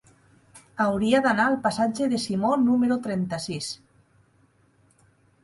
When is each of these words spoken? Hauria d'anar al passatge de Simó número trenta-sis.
Hauria 0.85 1.19
d'anar 1.25 1.45
al 1.49 1.57
passatge 1.65 2.07
de 2.15 2.21
Simó 2.23 2.55
número 2.63 2.99
trenta-sis. 3.05 3.69